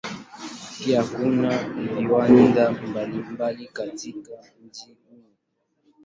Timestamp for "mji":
4.61-4.93